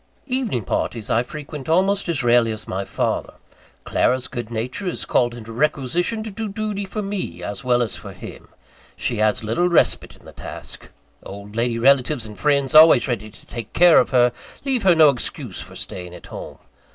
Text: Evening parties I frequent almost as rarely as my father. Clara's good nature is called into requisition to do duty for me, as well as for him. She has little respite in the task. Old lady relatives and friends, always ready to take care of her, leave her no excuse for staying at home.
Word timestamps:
Evening 0.25 0.63
parties 0.63 1.11
I 1.11 1.21
frequent 1.21 1.69
almost 1.69 2.09
as 2.09 2.23
rarely 2.23 2.51
as 2.51 2.67
my 2.67 2.85
father. 2.85 3.33
Clara's 3.83 4.27
good 4.27 4.49
nature 4.49 4.87
is 4.87 5.05
called 5.05 5.35
into 5.35 5.51
requisition 5.53 6.23
to 6.23 6.31
do 6.31 6.49
duty 6.49 6.85
for 6.85 7.03
me, 7.03 7.43
as 7.43 7.63
well 7.63 7.83
as 7.83 7.95
for 7.95 8.11
him. 8.11 8.47
She 8.95 9.17
has 9.17 9.43
little 9.43 9.69
respite 9.69 10.15
in 10.15 10.25
the 10.25 10.31
task. 10.33 10.89
Old 11.21 11.55
lady 11.55 11.77
relatives 11.77 12.25
and 12.25 12.35
friends, 12.35 12.73
always 12.73 13.07
ready 13.07 13.29
to 13.29 13.45
take 13.45 13.73
care 13.73 13.99
of 13.99 14.09
her, 14.09 14.31
leave 14.65 14.81
her 14.81 14.95
no 14.95 15.09
excuse 15.11 15.61
for 15.61 15.75
staying 15.75 16.15
at 16.15 16.25
home. 16.25 16.57